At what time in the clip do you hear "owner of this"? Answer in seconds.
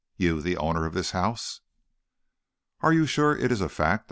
0.57-1.11